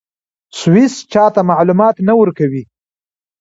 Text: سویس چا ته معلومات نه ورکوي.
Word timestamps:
سویس 0.59 0.93
چا 1.11 1.25
ته 1.33 1.41
معلومات 1.51 1.95
نه 2.07 2.13
ورکوي. 2.19 2.63